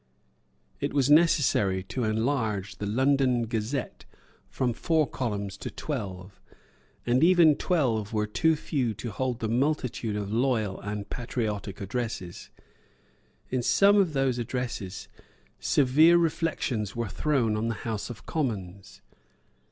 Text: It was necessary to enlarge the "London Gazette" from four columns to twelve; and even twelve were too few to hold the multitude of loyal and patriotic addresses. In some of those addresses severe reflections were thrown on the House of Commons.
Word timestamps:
It 0.79 0.95
was 0.95 1.11
necessary 1.11 1.83
to 1.83 2.05
enlarge 2.05 2.77
the 2.77 2.87
"London 2.87 3.43
Gazette" 3.45 4.05
from 4.49 4.73
four 4.73 5.05
columns 5.07 5.57
to 5.57 5.69
twelve; 5.69 6.41
and 7.05 7.23
even 7.23 7.55
twelve 7.55 8.11
were 8.11 8.25
too 8.25 8.55
few 8.55 8.95
to 8.95 9.11
hold 9.11 9.41
the 9.41 9.47
multitude 9.47 10.15
of 10.15 10.33
loyal 10.33 10.79
and 10.81 11.07
patriotic 11.07 11.79
addresses. 11.81 12.49
In 13.51 13.61
some 13.61 13.97
of 13.97 14.13
those 14.13 14.39
addresses 14.39 15.07
severe 15.59 16.17
reflections 16.17 16.95
were 16.95 17.07
thrown 17.07 17.55
on 17.55 17.67
the 17.67 17.75
House 17.85 18.09
of 18.09 18.25
Commons. 18.25 19.03